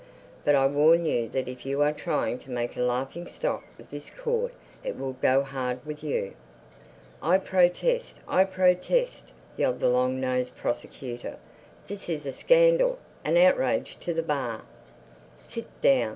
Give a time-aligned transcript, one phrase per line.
[0.43, 3.91] But I warn you that if you are trying to make a laughing stock of
[3.91, 4.51] this Court
[4.83, 6.33] it will go hard with you."
[7.21, 11.37] "I protest, I protest!" yelled the long nosed Prosecutor.
[11.85, 14.63] "This is a scandal, an outrage to the Bar!"
[15.37, 16.09] "Sit down!"